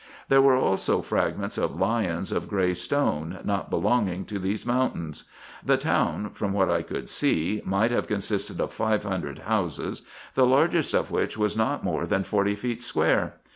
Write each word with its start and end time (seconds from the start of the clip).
There 0.29 0.41
were 0.41 0.55
also 0.55 1.03
fragments 1.03 1.59
of 1.59 1.75
lions 1.79 2.31
of 2.31 2.47
grey 2.49 2.73
stone, 2.73 3.37
not 3.43 3.69
belonging 3.69 4.25
to 4.25 4.39
these 4.39 4.65
mountains. 4.65 5.25
The 5.63 5.77
town, 5.77 6.31
from 6.31 6.53
what 6.53 6.71
I 6.71 6.81
could 6.81 7.07
see, 7.07 7.61
might 7.65 7.91
have 7.91 8.07
consisted 8.07 8.59
of 8.59 8.73
500 8.73 9.37
houses, 9.37 10.01
the 10.33 10.47
largest 10.47 10.95
of 10.95 11.11
which 11.11 11.37
was 11.37 11.55
not 11.55 11.83
more 11.83 12.07
than 12.07 12.23
forty 12.23 12.55
feet 12.55 12.81
square. 12.81 13.35